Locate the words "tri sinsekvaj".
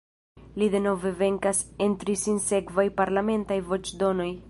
2.05-2.89